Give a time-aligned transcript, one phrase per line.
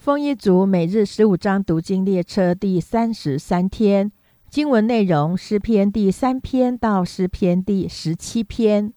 [0.00, 4.10] 丰一族每日十五章读经列车第三十三天
[4.48, 8.94] 经文内容：诗篇第三篇到诗篇第十七篇。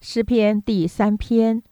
[0.00, 1.64] 诗篇第三篇：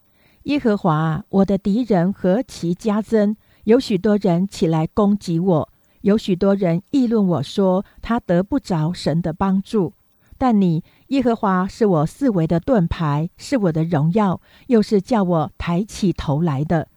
[0.42, 3.36] 耶和华，我的敌人何其加增！
[3.62, 5.68] 有许多人起来攻击我，
[6.00, 9.92] 有许多人议论我说他得不着神的帮助。
[10.36, 16.88] 但你，耶和华，是我四围的盾牌，是我的荣耀，又是叫我抬起头来的。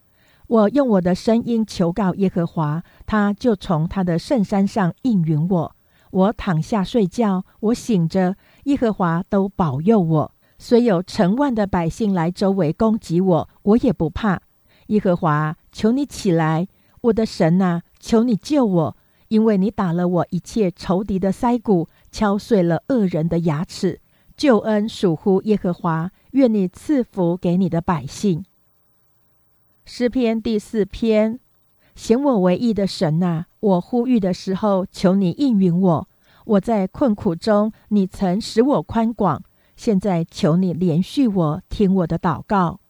[0.52, 5.74] 我用我的声音求告耶和华，他就从他的圣山上应允我。
[6.10, 10.34] 我躺下睡觉，我醒着，耶和华都保佑我。
[10.58, 14.42] 虽有成万的百姓来周围攻击我，我也不怕。
[14.88, 16.68] 耶和华，求你起来，
[17.00, 18.96] 我的神啊，求你救我，
[19.28, 24.02] 因为你打了我一切仇敌的腮骨，敲碎了恶人的牙齿。
[24.36, 28.44] 救恩属乎耶和华，愿你赐福给你的百姓。
[29.94, 31.38] 诗篇第四篇，
[31.94, 36.08] 显我为义的神呐，我呼吁的时候，求你应允我。
[36.46, 39.42] 我在困苦中，你曾使我宽广，
[39.76, 42.80] 现在求你连续我，听我的祷告。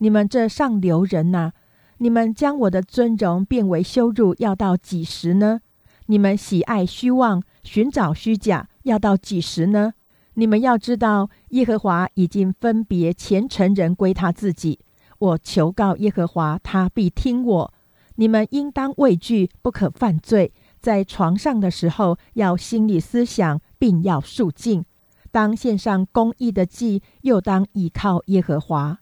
[0.00, 1.52] 你们这上流人呐，
[1.96, 5.62] 你们将我的尊荣变为羞辱，要到几时呢？
[6.08, 9.94] 你们喜爱虚妄，寻找虚假，要到几时呢？
[10.34, 14.78] 你们要知道，耶和华已经分别虔诚人归他自己。
[15.20, 17.74] 我求告耶和华，他必听我。
[18.16, 20.52] 你们应当畏惧，不可犯罪。
[20.80, 24.84] 在床上的时候，要心里思想，并要肃静。
[25.30, 28.98] 当献上公义的祭，又当倚靠耶和华。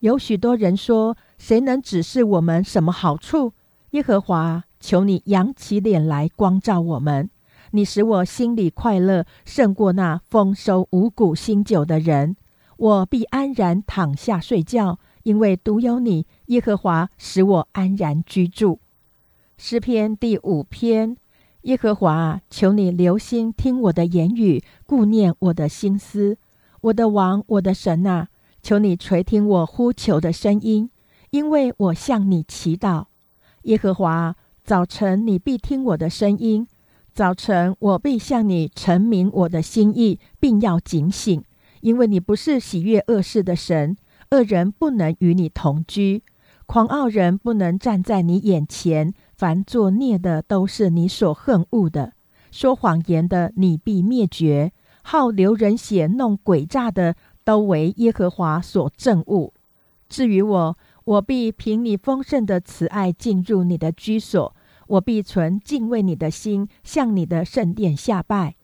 [0.00, 3.52] 有许多人说：“谁能指示我们什么好处？”
[3.92, 7.30] 耶和华，求你扬起脸来光照我们。
[7.70, 12.36] 你使我心里快乐，胜过那丰收五谷新酒的人。
[12.76, 14.98] 我必安然躺下睡觉。
[15.22, 18.80] 因为独有你，耶和华使我安然居住。
[19.58, 21.16] 诗篇第五篇：
[21.62, 26.38] 耶和华，求你留心听我的言语，顾念我的心思。
[26.82, 28.28] 我的王，我的神啊，
[28.62, 30.88] 求你垂听我呼求的声音，
[31.28, 33.04] 因为我向你祈祷。
[33.64, 36.66] 耶和华，早晨你必听我的声音，
[37.12, 41.44] 早晨我必向你陈明我的心意，并要警醒，
[41.82, 43.94] 因为你不是喜悦恶事的神。
[44.32, 46.22] 恶人不能与你同居，
[46.64, 49.12] 狂傲人不能站在你眼前。
[49.36, 52.12] 凡作孽的都是你所恨恶的，
[52.52, 54.70] 说谎言的你必灭绝。
[55.02, 59.52] 好流人血、弄诡诈的，都为耶和华所憎恶。
[60.08, 64.54] 至于我，我必凭你丰盛的慈爱进入你的居所，
[64.86, 68.54] 我必存敬畏你的心，向你的圣殿下拜。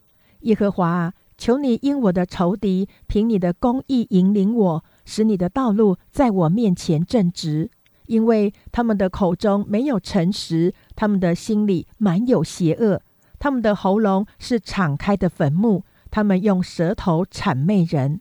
[0.43, 4.85] 耶和华啊，求你因我的仇敌，凭你的公义引领我。
[5.07, 7.71] 使你的道路在我面前正直，
[8.05, 13.01] 因为他们的口中没有诚实，他们的心里满有邪恶，
[13.39, 18.21] 他们的喉咙是敞开的坟墓，他们用舌头谄媚人。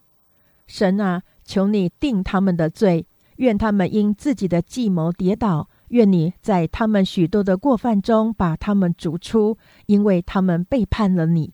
[0.67, 3.05] 神啊，求你定他们的罪，
[3.37, 9.57] 愿他们因自己的计谋跌倒，愿你在他们许多的过犯中把他们逐出，
[9.87, 11.53] 因为他们背叛了你。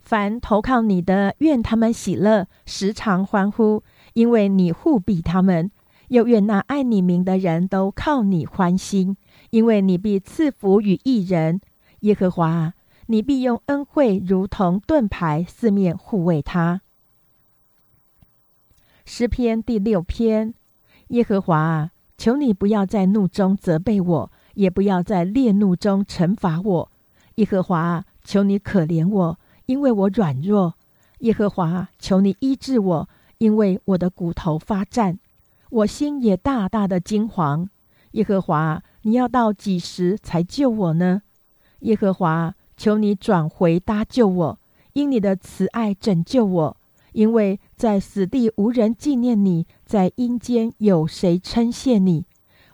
[0.00, 3.82] 凡投靠你的，愿他们喜乐，时常欢呼。
[4.14, 5.70] 因为你护庇他们，
[6.08, 9.16] 又愿那爱你名的人都靠你欢心，
[9.50, 11.60] 因为你必赐福与一人。
[12.00, 12.74] 耶和华，
[13.06, 16.80] 你必用恩惠如同盾牌，四面护卫他。
[19.04, 20.54] 诗篇第六篇：
[21.08, 26.92] 耶和华，求你不要在怒中责备我，也不要在烈怒中惩罚我。
[27.36, 30.74] 耶和华，求你可怜我，因为我软弱。
[31.20, 33.08] 耶和华，求你医治我。
[33.40, 35.18] 因为我的骨头发战，
[35.70, 37.68] 我心也大大的惊惶。
[38.10, 41.22] 耶和华，你要到几时才救我呢？
[41.80, 44.58] 耶和华，求你转回搭救我，
[44.92, 46.76] 因你的慈爱拯救我。
[47.12, 52.26] 因为在死地无人纪念你，在阴间有谁称谢你？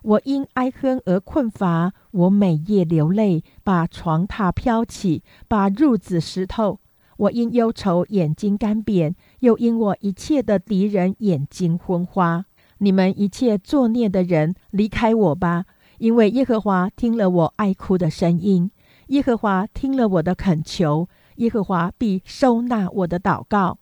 [0.02, 6.80] 我因哀哼而困乏，我每夜流泪，把床榻飘起，把褥子湿透。
[7.18, 9.14] 我因忧愁眼睛干瘪。
[9.46, 12.46] 又因我一切的敌人眼睛昏花，
[12.78, 15.66] 你们一切作孽的人离开我吧！
[15.98, 18.72] 因为耶和华听了我哀哭的声音，
[19.06, 23.78] 耶和华听了我的恳求，耶和华必收纳我的祷告。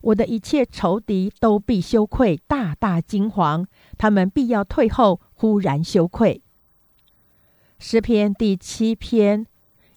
[0.00, 3.66] 我的一切仇敌都必羞愧，大大惊惶，
[3.96, 6.42] 他们必要退后，忽然羞愧。
[7.78, 9.46] 诗篇第七篇：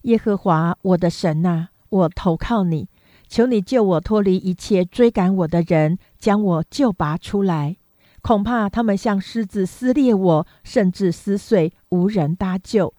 [0.02, 2.88] 耶和华我的神啊，我投靠你。
[3.28, 7.76] 求你救我脱离一切追赶我的人，将我救拔出来。
[8.22, 12.94] 恐怕他们像狮子撕裂我，甚至撕碎，无人搭救。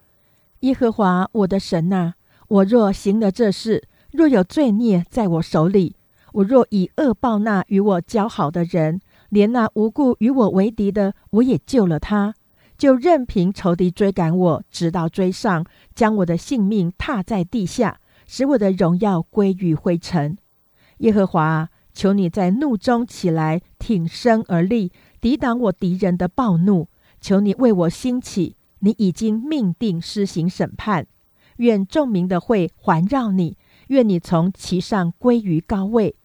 [0.62, 2.14] 耶和华我的神呐，
[2.48, 5.96] 我若行了这事，若有罪孽在我手里，
[6.34, 12.34] 我若以恶报那与我交好的人，连那无故与我为敌的，我也救了他，
[12.78, 18.00] 就任凭仇敌追赶我，直到追上，将我的性命踏在地下，
[18.32, 20.38] 使我的荣耀归于灰尘。
[21.00, 26.90] 耶和华，求你在怒中起来，挺身而立，抵挡我敌人的暴怒。
[27.20, 31.08] 求你为我兴起，你已经命定施行审判。
[31.58, 36.16] 愿众民的会环绕你，愿你从其上归于高位。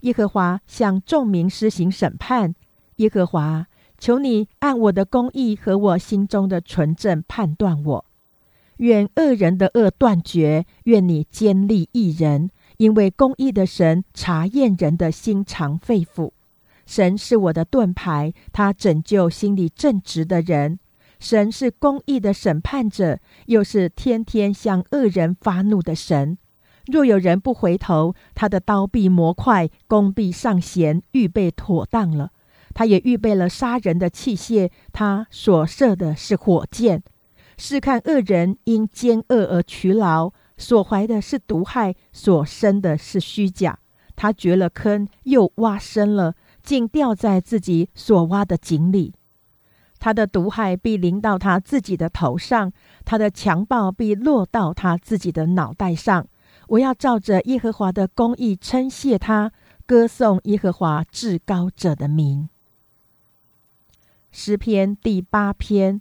[0.00, 2.54] 耶和华向众民施行审判。
[2.96, 3.66] 耶和华，
[3.98, 8.06] 求你按我的公义和我心中的纯正判断我。
[8.80, 12.50] 愿恶人的恶断绝，愿你坚立一人。
[12.78, 16.30] 因为公义的神查验人的心肠肺腑，
[16.86, 20.78] 神是我的盾牌，他拯救心里正直的人。
[21.18, 26.38] 神是公义的审判者，又是天天向恶人发怒的神。
[26.86, 32.30] 若有人不回头，他的刀臂磨快，弓臂上弦，预备妥当了。
[32.72, 37.02] 他也预备了杀人的器械，他所射的是火箭。
[37.60, 40.32] 试看恶人因奸恶而取劳。
[40.56, 43.78] 所怀的是毒害，所生的是虚假。
[44.16, 49.14] 他掘了坑，又挖深了，竟掉在自己所挖的井里。
[49.98, 52.72] 他的毒害必临到他自己的头上，
[53.04, 56.26] 他的强暴必落到他自己的脑袋上。
[56.68, 59.52] 我要照着耶和华的公义称谢他，
[59.86, 62.48] 歌颂耶和华至高者的名。
[64.30, 66.00] 诗篇第八篇：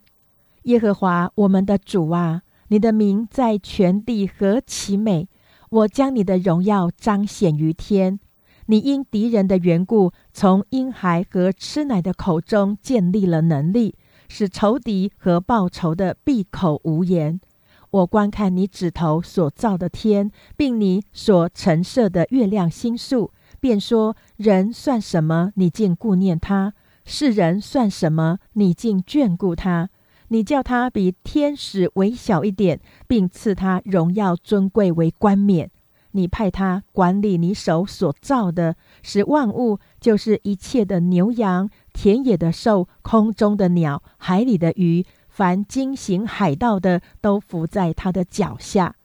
[0.63, 2.43] 耶和华我们的主啊。
[2.71, 5.27] 你的名在全地何其美！
[5.71, 8.19] 我将你的荣耀彰显于天。
[8.67, 13.95] 你因敌人的缘故，从婴孩和吃奶的口中建立了能力，
[14.27, 17.41] 使仇敌和报仇的闭口无言。
[17.89, 25.51] 我观看你指头所造的天，并你所陈设的月亮星宿，便说：人算什么？
[25.55, 26.73] 你竟顾念他；
[27.03, 28.37] 世人算什么？
[28.53, 29.89] 你竟眷顾他。
[30.29, 35.69] 你叫他比天使微小一点，并赐他荣耀尊贵为冠冕。
[36.11, 48.95] 你派他管理你手所造的，使万物，就是一切的牛羊、田野的兽、空中的鸟、海里的鱼，凡惊行海盗的，都伏在他的脚下。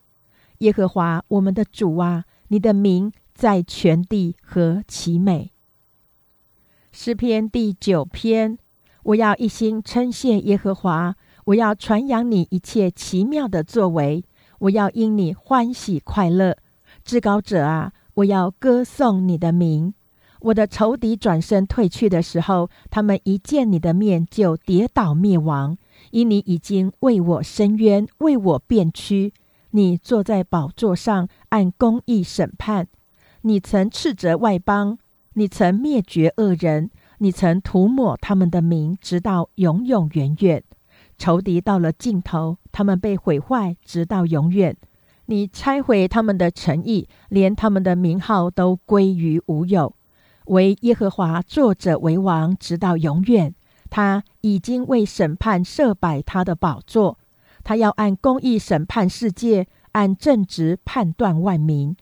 [0.59, 5.51] 耶和华我们的主啊，你的名在全地何其美！
[6.91, 8.57] 诗篇第九篇。
[9.05, 11.15] 我要一心称谢耶和华，
[11.45, 14.23] 我要传扬你一切奇妙的作为，
[14.57, 16.57] 我要因你欢喜快乐。
[17.03, 19.93] 至高者啊，我要歌颂你的名。
[20.41, 25.77] 我的仇敌转身退去的时候，他们一见你的面就跌倒灭亡，
[26.09, 29.31] 因你已经为我伸冤，为我辩屈。
[29.69, 32.87] 你坐在宝座上，按公义审判。
[33.41, 34.97] 你曾斥责外邦，
[35.33, 36.89] 你曾灭绝恶人。
[37.19, 40.63] 你曾涂抹他们的名，直到永永远远。
[41.17, 44.75] 仇敌到了尽头，他们被毁坏，直到永远。
[45.27, 49.95] 你拆毁他们的诚意，连他们的名号都归于无有。
[50.47, 53.55] 唯耶和华作者为王，直到永远。
[53.89, 57.17] 他已经为审判设摆他的宝座，
[57.63, 61.95] 他要按公义审判世界，按正直判断万民。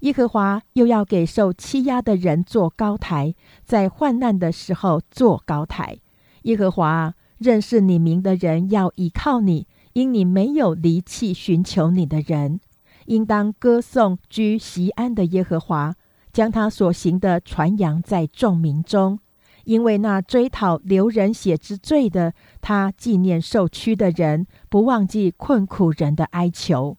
[0.00, 3.34] 耶和华又要给受欺压的人做高台，
[3.64, 5.98] 在患难的时候做高台。
[6.42, 12.60] 耶和华认识你名的人要倚靠你，因你没有离弃寻求你的人。
[13.06, 15.94] 应当歌颂居席安的耶和华，
[16.32, 19.18] 将他所行的传扬在众民中。
[19.64, 26.98] 因为那追讨流人血之罪的，他纪念受屈的人，不忘记困苦人的哀求。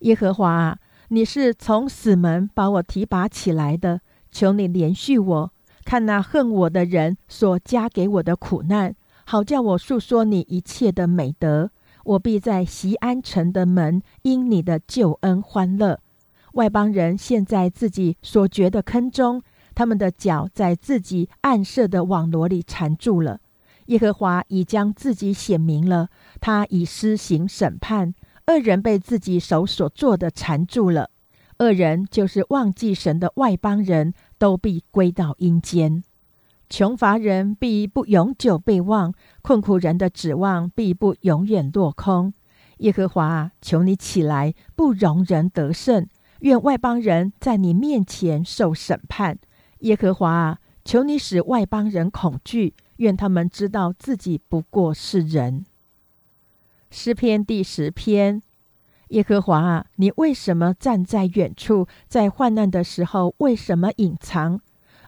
[0.00, 0.78] 耶和华。
[1.08, 5.52] 你是从死门把我提拔起来的，求你连续我，
[5.84, 8.94] 看那恨我的人所加给我的苦难，
[9.26, 11.70] 好叫我述说你一切的美德。
[12.04, 16.00] 我必在席安城的门因你的救恩欢乐。
[16.52, 19.42] 外邦人陷在自己所掘的坑中，
[19.74, 23.40] 他们的脚在自己暗设的网罗里缠住了。
[23.86, 26.08] 耶和华已将自己显明了，
[26.40, 28.14] 他已施行审判。
[28.46, 31.10] 恶人被自己手所做的缠住了，
[31.58, 36.04] 恶人就是忘记神的外邦人，都必归到阴间。
[36.68, 42.34] 穷乏人必不永久被忘，困苦人的指望必不永远落空。
[42.78, 46.08] 耶和华，求你起来，不容人得胜。
[46.40, 49.38] 愿外邦人在你面前受审判。
[49.80, 55.64] 耶和华，求你使外邦人恐惧，愿他们知道自己不过是人。
[56.96, 58.40] 诗篇第十篇：
[59.08, 61.88] 耶和华啊，你为什么站在远处？
[62.06, 64.60] 在患难的时候，为什么隐藏？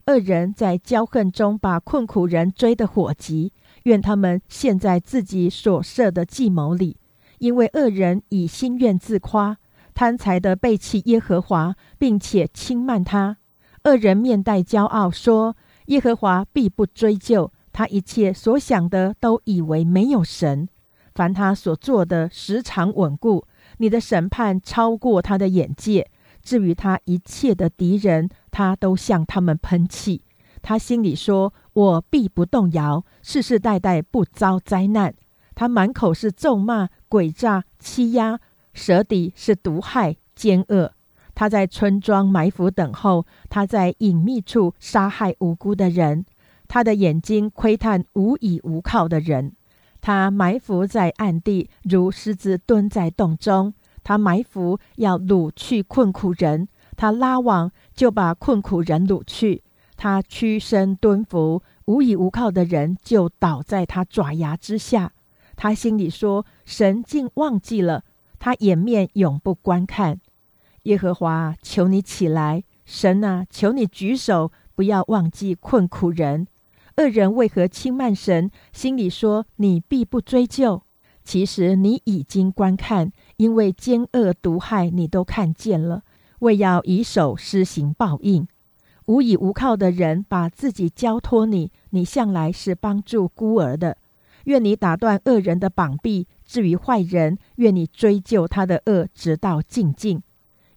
[0.07, 3.53] 恶人在骄恨中把困苦人追得火急，
[3.85, 6.97] 愿他们陷在自己所设的计谋里，
[7.39, 9.57] 因为恶人以心愿自夸，
[9.95, 13.37] 贪财的背弃耶和华，并且轻慢他。
[13.85, 20.69] 恶人面带骄傲说：“耶和华必不追究他一切所想的，都以为没有神。
[21.17, 23.45] 凡他所做的，时常稳固。
[23.79, 26.09] 你的审判超过他的眼界。
[26.41, 30.23] 至于他一切的敌人。”他都向他们喷气，
[30.63, 35.15] 他心里说：“我必不动摇，世世代代不遭灾难。”
[35.55, 38.41] 他满口是咒骂、诡诈、欺压，
[38.73, 40.95] 舌底是毒害、奸恶。
[41.35, 46.25] 他在村庄埋伏等候，他在隐秘处杀害无辜的人。
[46.67, 49.53] 他的眼睛窥探无依无靠的人，
[50.07, 53.75] 他埋伏在暗地，如狮子蹲在洞中。
[54.05, 56.69] 他埋伏要掳去困苦人。
[56.97, 59.63] 他拉网，就把困苦人掳去；
[59.97, 65.11] 他屈身蹲伏，无依无靠的人就倒在他爪牙之下。
[65.57, 68.05] 他心里说：“神竟忘记了，
[68.39, 70.21] 他掩面永不观看。”
[70.85, 72.63] 耶和华，求你起来！
[72.85, 76.47] 神啊，求你举手，不要忘记困苦人。
[76.97, 78.51] 恶人为何轻慢神？
[78.73, 80.83] 心里说：“你必不追究。”
[81.23, 86.03] 其实你已经观看，因为奸恶毒害，你都看见了。
[86.39, 88.47] 为要以手施行报应，
[89.07, 93.99] 无依无靠的人把自己交托你，你向来是帮助孤儿的。
[94.45, 100.23] 愿你打断恶人的膀臂，至于坏人，愿你追究他的恶，直到尽尽。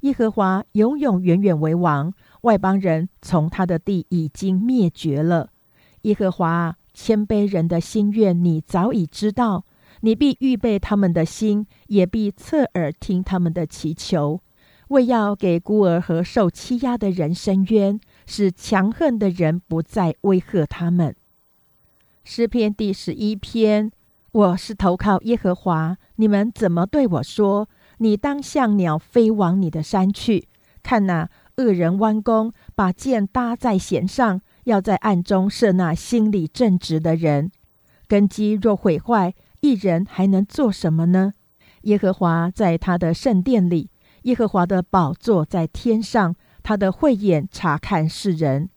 [0.02, 2.12] 耶和华永永远远为王，
[2.42, 5.52] 外邦人从他的地已经灭绝了。
[6.04, 9.66] 耶和华谦卑人的心愿，你早已知道，
[10.02, 14.42] 你必预备他们的心，也必侧耳听他们的祈求。
[14.90, 21.16] 为要给孤儿和受欺压的人伸冤，使强横的人不再威吓他们。
[22.24, 23.92] 诗篇第十一篇：
[24.32, 27.68] 我是投靠耶和华，你们怎么对我说？
[28.00, 30.48] 你当像鸟飞往你的山去。
[30.82, 37.52] 看那恶人弯弓，把箭搭在弦上，要在暗中设那心里正直的人。
[38.08, 41.34] 根基若毁坏，一人还能做什么呢？
[41.84, 43.90] 耶和华在他的圣殿里。
[44.24, 48.70] 耶和华的宝座在天上，他的慧眼察看世人。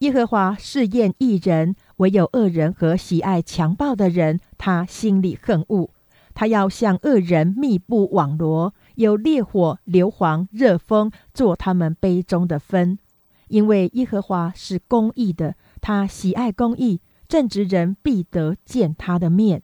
[0.00, 5.90] 耶和华试验一人，唯有恶人和喜爱强暴的人，他心里恨恶。
[6.32, 12.98] 他要向恶人密布网罗，有烈火、硫磺、热风做他们杯中的分。
[13.50, 19.62] 因为耶和华是公义的，他喜爱公义，正直人必得见他的面。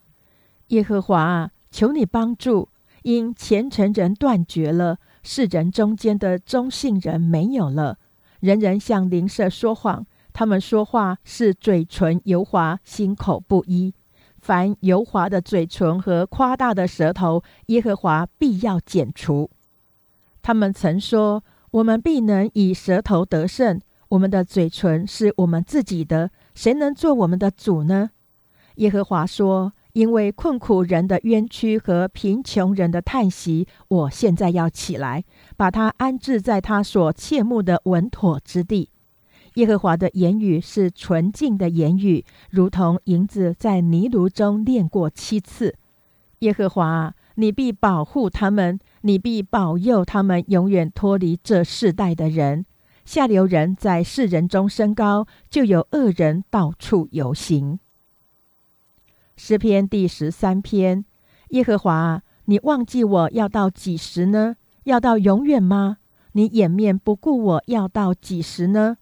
[0.67, 2.67] 耶和华啊，求你帮助，
[3.03, 4.99] 因虔诚人断绝了。
[5.23, 7.97] 世人中间的中性人没有了，
[8.41, 13.93] 人人向邻舍说谎，他们说话是嘴唇油滑，心口不一。
[14.39, 19.49] 凡油滑的嘴唇和夸大的舌头，耶和华必要剪除。
[20.41, 28.09] 他们曾说：“我们必能以舌头得胜，我们的嘴唇是我们自己的，谁能做我们的主呢？”
[28.75, 29.73] 耶和华说。
[29.93, 35.23] 因为困苦人的冤屈和贫穷人的叹息，我现在要起来，
[35.55, 38.91] 把他安置在他所切慕的稳妥之地。
[39.55, 45.73] 耶和华的言语是纯净的言语，如同银子在泥炉中炼过七次。
[46.39, 52.65] 耶和华，你必保护他们，你必保佑他们，永远脱离这世代的人。
[53.05, 57.79] 下流人在世人中升高，就有恶人到处游行。
[59.37, 61.05] 诗篇第十三篇：
[61.49, 64.55] 耶和华，你忘记我要到几时呢？
[64.83, 65.97] 要到永远吗？
[66.33, 68.97] 你掩面不顾我要到几时呢？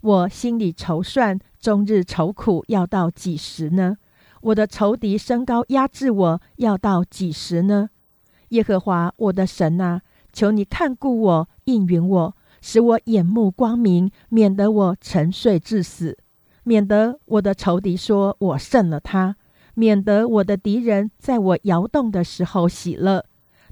[0.00, 3.96] 我心里筹算，终日愁苦，要到几时呢？
[4.42, 7.90] 我的仇敌升高压制我，要到几时呢？
[8.50, 10.02] 耶和华我的神啊，
[10.32, 16.16] 求你看顾我，应允我，使我眼目光明，免得我沉睡至死，
[16.64, 19.36] 免得我的仇敌说我胜了他。
[19.74, 23.24] 免得我的敌人在我摇动的时候喜乐，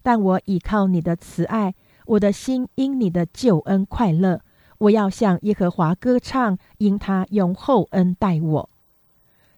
[0.04, 1.75] 但我倚靠你的慈爱，
[2.06, 4.40] 我的心因你的救恩快乐。
[4.78, 8.71] 我要向耶和华歌唱，因他用厚恩待我。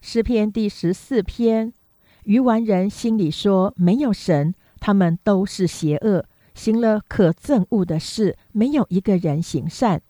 [0.01, 1.75] 诗篇第十四篇：
[2.23, 10.03] 愚顽人心里说没有神，他们都是邪恶，行了可憎恶的事，没有一个人行善。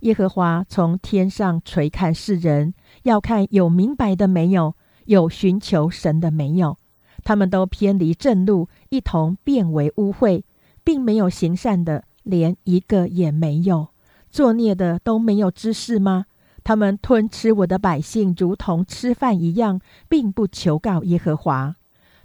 [0.00, 6.78] 耶和华从天上垂看世人，要看有明白的没有，有寻求神的没有。
[7.24, 10.42] 他们都偏离正路，一同变为污秽，
[10.82, 13.88] 并没有行善的，连一个也没有。
[14.28, 16.26] 作孽的都没有知识吗？
[16.64, 21.76] 他们吞吃我的百姓，如同吃饭一样，并不求告耶和华。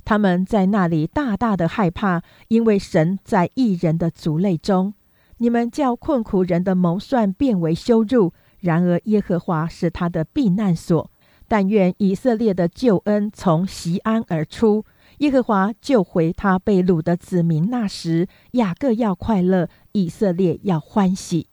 [0.07, 4.93] 他们在那里大大的害怕，因为神在异人的族类中。
[5.39, 11.11] 你们叫困苦人的谋算变为羞辱，然而耶和华是他的避难所。
[11.49, 14.85] 但愿以色列的救恩从西安而出，
[15.17, 17.69] 耶和华救回他被掳的子民。
[17.69, 21.47] 那时雅各要快乐，以色列要欢喜。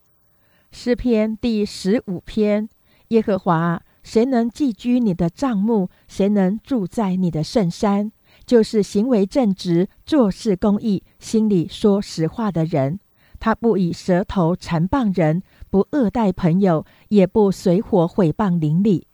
[0.71, 2.69] 诗篇第十五篇：
[3.09, 5.89] 耶和华，谁能寄居你的帐幕？
[6.07, 8.13] 谁能住在你的圣山？
[8.45, 12.99] 就是行为正直、做事公义、心里说实话的人。
[13.39, 19.07] 他不以舌头缠谤人，不恶待朋友，也不随火毁谤邻里。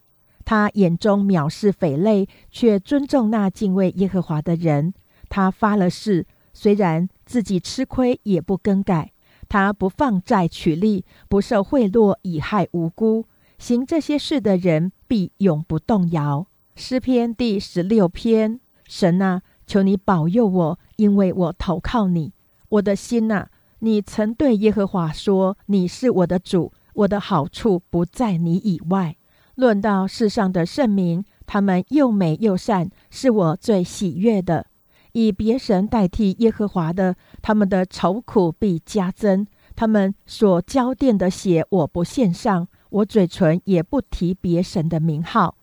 [0.45, 4.93] 他眼中藐视匪类，却尊重那敬畏耶和华的人。
[5.29, 9.11] 他发了誓，虽然自己吃亏，也不更改。
[9.47, 13.25] 他不放债取利，不受贿赂以害无辜。
[13.57, 16.47] 行这些事的人，必永不动摇。
[16.75, 18.59] 诗篇第十六篇：
[18.91, 22.33] 神啊，求你保佑我，因为我投靠你。
[22.67, 23.48] 我的心啊，
[23.79, 29.15] 你曾对耶和华说：“你是我的主，我的好处不在你以外。”
[29.55, 34.65] 论到世上的圣名，他们又美又善，是我最喜悦的。
[35.13, 39.48] 以别神代替耶和华的，他们的愁苦必加增。
[39.74, 45.55] 他们所交奠的血，我不献上，我嘴唇也不提别神的名号。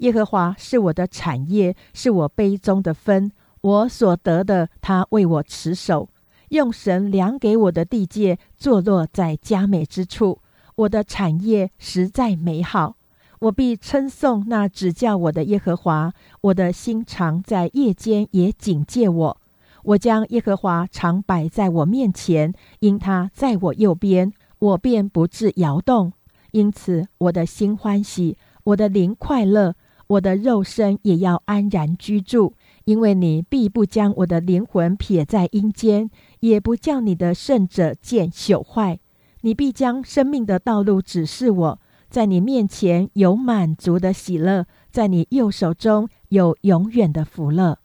[0.00, 3.30] 耶和华是我的产业，是我杯中的分，
[3.60, 6.08] 我所得的，他为我持守。
[6.48, 10.40] 用神量给我的地界，坐落在佳美之处。
[10.74, 12.96] 我的产业实在美好。
[13.40, 19.36] 我必称颂那指教我的耶和华，我的心常在夜间也警戒我。
[19.84, 26.12] 我将耶和华常摆在我面前，因他在我右边，我便不致摇动。
[26.50, 29.74] 因此，我的心欢喜，我的灵快乐，
[30.10, 32.54] 我的肉身也要安然居住。
[32.84, 38.98] 因为你必不将我的灵魂撇在阴间，也不叫你的圣者见朽坏。
[39.42, 41.80] 你必将生命的道路指示我。
[42.08, 47.78] 在你面前有满足的喜乐，在你右手中有永远的福乐。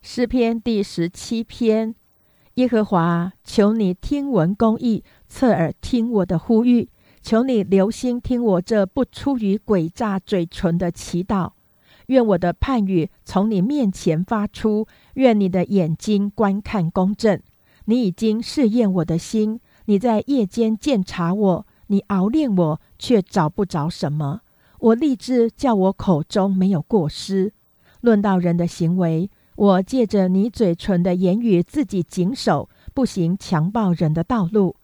[0.00, 1.94] 诗篇第十七篇：
[2.54, 6.88] 耶和华，求你听闻公义，侧耳听我的呼吁，
[7.26, 11.50] 求你留心听我这不出于诡诈嘴唇的祈祷。
[12.06, 17.40] 愿我的判语从你面前发出，愿你的眼睛观看公正。
[17.86, 21.66] 你已经试验我的心，你在夜间鉴察我。
[21.88, 24.42] 你熬炼我，却找不着什么。
[24.78, 27.52] 我立志叫我口中没有过失。
[28.02, 34.76] 论到人的行为，我借着你嘴唇的言语，自己谨守，不行强暴人的道路。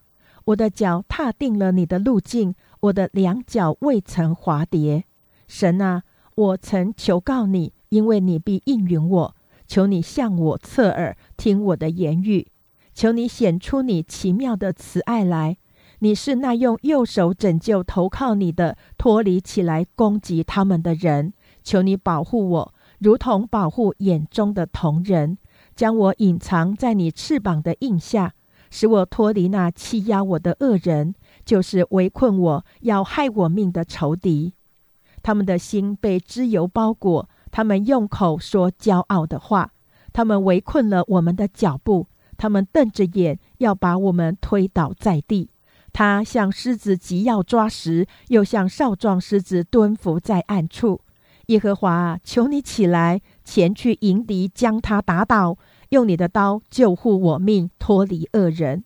[0.46, 5.05] 我的脚踏定了你的路径，我的两脚未曾滑跌。
[5.46, 6.02] 神啊，
[6.35, 9.37] 我曾求告你，因为你必应允我。
[9.66, 12.48] 求你向我侧耳，听我的言语。
[12.92, 15.57] 求你显出你奇妙的慈爱来。
[16.00, 21.33] 你是那用右手拯救投靠你的，脱离起来攻击他们的人。
[21.62, 25.38] 求你保护我，如同保护眼中的同人，
[25.76, 28.35] 将我隐藏在你翅膀的印下，
[28.72, 34.54] 使我脱离那欺压我的恶人，就是围困我要害我命的仇敌。
[35.22, 39.72] 他们的心被脂油包裹，他们用口说骄傲的话，
[40.14, 42.06] 他们围困了我们的脚步，
[42.38, 45.50] 他们瞪着眼要把我们推倒在地。
[45.92, 51.02] 他像狮子急要抓时，又像少壮狮子蹲伏在暗处。
[51.46, 55.58] 耶和华，求你起来，前去迎敌，将他打倒，
[55.92, 58.83] 用你的刀救护我命，脱离恶人。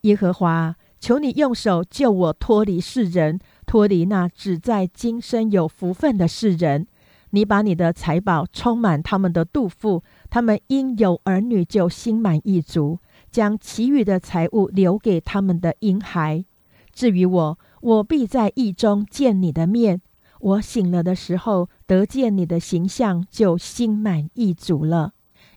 [0.00, 6.88] 耶和华，求你用手救我脱离世人，脱离那只在今生有福分的世人。
[7.30, 12.98] 你把你的财宝充满他们的肚腹，他们因有儿女就心满意足。
[13.30, 16.44] 将其余的财物留给他们的婴孩。
[16.92, 20.02] 至于我，我必在意中见你的面。
[20.40, 25.12] 我醒了的时候，得见你的形象，就心满意足了。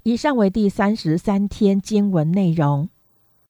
[0.07, 2.89] 以上为第三十三天经文内容。